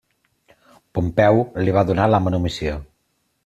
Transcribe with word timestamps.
Pompeu 0.99 1.39
li 1.67 1.77
va 1.77 1.87
donar 1.93 2.11
la 2.15 2.23
manumissió. 2.29 2.79